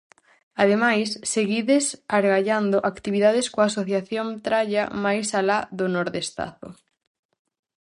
[0.63, 1.85] Ademais, seguides
[2.17, 6.69] argallando actividades coa asociación Tralla máis alá do Nordestazo.